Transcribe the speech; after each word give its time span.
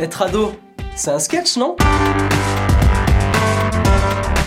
Être 0.00 0.22
ado, 0.22 0.52
c'est 0.94 1.10
un 1.10 1.18
sketch, 1.18 1.56
non? 1.56 1.74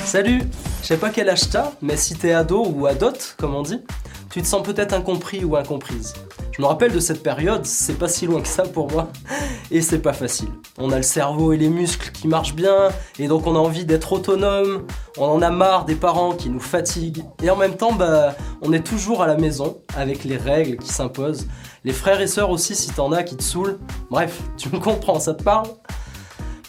Salut 0.06 0.44
Je 0.82 0.88
sais 0.88 0.96
pas 0.96 1.10
quel 1.10 1.28
âge 1.28 1.50
t'as, 1.50 1.72
mais 1.82 1.98
si 1.98 2.16
t'es 2.16 2.32
ado 2.32 2.66
ou 2.66 2.86
adote, 2.86 3.36
comme 3.38 3.54
on 3.54 3.62
dit, 3.62 3.82
tu 4.30 4.42
te 4.42 4.48
sens 4.48 4.64
peut-être 4.64 4.94
incompris 4.94 5.44
ou 5.44 5.58
incomprise. 5.58 6.14
Je 6.54 6.62
me 6.62 6.68
rappelle 6.68 6.94
de 6.94 7.02
cette 7.02 7.22
période, 7.22 7.66
c'est 7.66 7.98
pas 7.98 8.08
si 8.08 8.28
loin 8.28 8.40
que 8.40 8.48
ça 8.48 8.64
pour 8.64 8.90
moi, 8.92 9.10
et 9.72 9.82
c'est 9.82 10.00
pas 10.00 10.14
facile. 10.14 10.48
On 10.78 10.90
a 10.92 10.96
le 10.96 11.04
cerveau 11.04 11.52
et 11.52 11.58
les 11.58 11.70
muscles 11.70 12.12
qui 12.14 12.30
marchent 12.30 12.56
bien, 12.56 12.88
et 13.20 13.28
donc 13.28 13.46
on 13.46 13.56
a 13.56 13.60
envie 13.60 13.84
d'être 13.84 14.14
autonome, 14.14 14.88
on 15.18 15.26
en 15.26 15.42
a 15.42 15.50
marre 15.50 15.84
des 15.84 15.96
parents 15.96 16.32
qui 16.32 16.50
nous 16.50 16.62
fatiguent, 16.62 17.26
et 17.44 17.50
en 17.50 17.58
même 17.58 17.76
temps, 17.76 17.92
bah, 17.92 18.36
on 18.62 18.74
est 18.74 18.86
toujours 18.86 19.24
à 19.24 19.28
la 19.28 19.36
maison, 19.36 19.82
avec 19.96 20.24
les 20.24 20.38
règles 20.38 20.78
qui 20.78 20.90
s'imposent, 20.90 21.48
les 21.84 21.94
frères 21.94 22.22
et 22.22 22.28
sœurs 22.28 22.52
aussi 22.52 22.76
si 22.76 22.92
t'en 22.92 23.12
as 23.12 23.24
qui 23.24 23.36
te 23.36 23.44
saoulent, 23.44 23.80
bref, 24.10 24.40
tu 24.58 24.70
me 24.70 24.80
comprends, 24.80 25.20
ça 25.20 25.34
te 25.34 25.44
parle? 25.44 25.68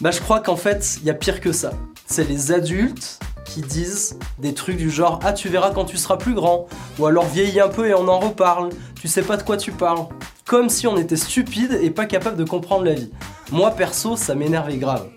Bah 0.01 0.11
je 0.11 0.19
crois 0.19 0.39
qu'en 0.39 0.55
fait, 0.55 0.97
il 1.01 1.05
y 1.05 1.09
a 1.09 1.13
pire 1.13 1.39
que 1.39 1.51
ça. 1.51 1.71
C'est 2.07 2.27
les 2.27 2.51
adultes 2.51 3.19
qui 3.45 3.61
disent 3.61 4.17
des 4.39 4.53
trucs 4.53 4.77
du 4.77 4.89
genre 4.89 5.19
Ah, 5.23 5.33
tu 5.33 5.49
verras 5.49 5.71
quand 5.71 5.85
tu 5.85 5.97
seras 5.97 6.17
plus 6.17 6.33
grand, 6.33 6.67
ou 6.97 7.05
alors 7.05 7.25
vieillis 7.25 7.61
un 7.61 7.69
peu 7.69 7.87
et 7.87 7.93
on 7.93 8.07
en 8.07 8.19
reparle, 8.19 8.69
tu 8.99 9.07
sais 9.07 9.21
pas 9.21 9.37
de 9.37 9.43
quoi 9.43 9.57
tu 9.57 9.71
parles. 9.71 10.07
Comme 10.45 10.69
si 10.69 10.87
on 10.87 10.97
était 10.97 11.15
stupide 11.15 11.79
et 11.81 11.89
pas 11.89 12.05
capable 12.05 12.37
de 12.37 12.43
comprendre 12.43 12.83
la 12.83 12.93
vie. 12.93 13.11
Moi 13.51 13.71
perso, 13.71 14.17
ça 14.17 14.35
m'énervait 14.35 14.77
grave. 14.77 15.07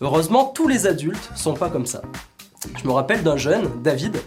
Heureusement, 0.00 0.46
tous 0.46 0.68
les 0.68 0.86
adultes 0.86 1.30
sont 1.34 1.54
pas 1.54 1.70
comme 1.70 1.86
ça. 1.86 2.02
Je 2.76 2.86
me 2.86 2.92
rappelle 2.92 3.22
d'un 3.22 3.36
jeune, 3.36 3.70
David, 3.82 4.18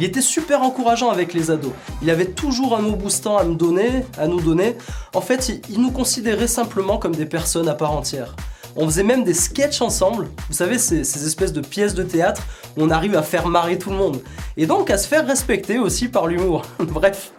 il 0.00 0.04
était 0.04 0.22
super 0.22 0.62
encourageant 0.62 1.10
avec 1.10 1.34
les 1.34 1.50
ados. 1.50 1.72
Il 2.00 2.08
avait 2.08 2.24
toujours 2.24 2.74
un 2.74 2.80
mot 2.80 2.96
boostant 2.96 3.36
à 3.36 3.44
me 3.44 3.54
donner, 3.54 4.06
à 4.16 4.28
nous 4.28 4.40
donner. 4.40 4.74
En 5.14 5.20
fait, 5.20 5.60
il, 5.68 5.78
nous 5.78 5.90
considérait 5.90 6.46
simplement 6.46 6.96
comme 6.96 7.14
des 7.14 7.26
personnes 7.26 7.68
à 7.68 7.74
part 7.74 7.92
entière. 7.92 8.34
On 8.76 8.86
faisait 8.86 9.02
même 9.02 9.24
des 9.24 9.34
sketchs 9.34 9.82
ensemble. 9.82 10.30
Vous 10.48 10.56
savez, 10.56 10.78
ces, 10.78 11.04
ces 11.04 11.26
espèces 11.26 11.52
de 11.52 11.60
pièces 11.60 11.92
de 11.92 12.02
théâtre 12.02 12.40
où 12.78 12.82
on 12.82 12.88
arrive 12.88 13.14
à 13.14 13.22
faire 13.22 13.46
marrer 13.46 13.76
tout 13.76 13.90
le 13.90 13.96
monde. 13.96 14.22
Et 14.56 14.64
donc 14.64 14.88
à 14.88 14.96
se 14.96 15.06
faire 15.06 15.26
respecter 15.26 15.78
aussi 15.78 16.08
par 16.08 16.26
l'humour. 16.26 16.62
Bref, 16.78 17.32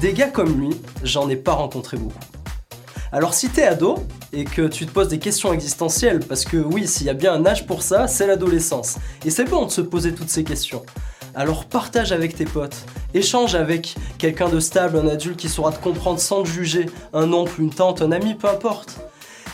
des 0.00 0.14
gars 0.14 0.28
comme 0.28 0.58
lui, 0.58 0.80
j'en 1.02 1.28
ai 1.28 1.36
pas 1.36 1.52
rencontré 1.52 1.98
beaucoup. 1.98 2.16
Alors 3.12 3.34
si 3.34 3.50
t'es 3.50 3.64
ado 3.64 3.96
et 4.32 4.44
que 4.44 4.66
tu 4.66 4.86
te 4.86 4.92
poses 4.92 5.08
des 5.08 5.18
questions 5.18 5.52
existentielles, 5.52 6.20
parce 6.20 6.46
que 6.46 6.56
oui, 6.56 6.88
s'il 6.88 7.06
y 7.06 7.10
a 7.10 7.14
bien 7.14 7.34
un 7.34 7.44
âge 7.44 7.66
pour 7.66 7.82
ça, 7.82 8.08
c'est 8.08 8.26
l'adolescence. 8.26 8.96
Et 9.26 9.30
c'est 9.30 9.44
bon 9.44 9.66
de 9.66 9.70
se 9.70 9.82
poser 9.82 10.14
toutes 10.14 10.30
ces 10.30 10.44
questions. 10.44 10.82
Alors 11.38 11.66
partage 11.66 12.10
avec 12.10 12.34
tes 12.34 12.46
potes, 12.46 12.84
échange 13.14 13.54
avec 13.54 13.94
quelqu'un 14.18 14.48
de 14.48 14.58
stable, 14.58 14.98
un 14.98 15.06
adulte 15.06 15.36
qui 15.36 15.48
saura 15.48 15.70
te 15.70 15.80
comprendre 15.80 16.18
sans 16.18 16.42
te 16.42 16.48
juger, 16.48 16.86
un 17.12 17.32
oncle, 17.32 17.60
une 17.60 17.70
tante, 17.70 18.02
un 18.02 18.10
ami, 18.10 18.34
peu 18.34 18.48
importe. 18.48 18.96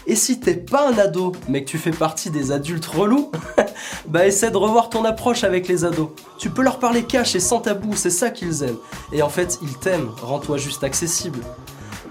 Et 0.07 0.17
si 0.17 0.41
t'es 0.41 0.55
pas 0.55 0.89
un 0.89 0.97
ado, 0.97 1.33
mais 1.47 1.63
que 1.63 1.69
tu 1.69 1.77
fais 1.77 1.91
partie 1.91 2.31
des 2.31 2.53
adultes 2.53 2.87
relous, 2.87 3.31
bah 4.09 4.27
essaie 4.27 4.51
de 4.51 4.57
revoir 4.57 4.89
ton 4.89 5.05
approche 5.05 5.45
avec 5.45 5.69
les 5.69 5.85
ados. 5.85 6.09
Tu 6.39 6.49
peux 6.49 6.63
leur 6.63 6.79
parler 6.79 7.03
cash 7.03 7.35
et 7.35 7.41
sans 7.41 7.61
tabou, 7.61 7.95
c'est 7.95 8.09
ça 8.09 8.31
qu'ils 8.31 8.63
aiment. 8.63 8.79
Et 9.13 9.21
en 9.21 9.29
fait, 9.29 9.59
ils 9.61 9.77
t'aiment, 9.77 10.09
rends-toi 10.23 10.57
juste 10.57 10.85
accessible. 10.85 11.41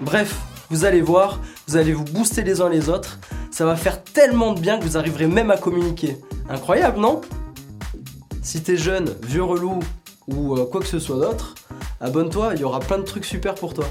Bref, 0.01 0.35
vous 0.69 0.85
allez 0.85 1.01
voir, 1.01 1.39
vous 1.67 1.77
allez 1.77 1.93
vous 1.93 2.05
booster 2.05 2.43
les 2.43 2.61
uns 2.61 2.69
les 2.69 2.89
autres, 2.89 3.17
ça 3.49 3.65
va 3.65 3.75
faire 3.75 4.03
tellement 4.03 4.53
de 4.53 4.59
bien 4.59 4.77
que 4.77 4.83
vous 4.83 4.97
arriverez 4.97 5.25
même 5.25 5.49
à 5.49 5.57
communiquer. 5.57 6.19
Incroyable, 6.47 6.99
non? 6.99 7.21
Si 8.43 8.61
t'es 8.61 8.75
jeune, 8.75 9.15
vieux 9.23 9.43
relou 9.43 9.79
ou 10.27 10.57
euh, 10.57 10.65
quoi 10.65 10.81
que 10.81 10.87
ce 10.87 10.99
soit 10.99 11.15
d'autre, 11.15 11.55
abonne-toi, 12.01 12.51
il 12.55 12.59
y 12.59 12.63
aura 12.65 12.81
plein 12.81 12.97
de 12.97 13.03
trucs 13.03 13.23
super 13.23 13.55
pour 13.55 13.73
toi. 13.73 13.85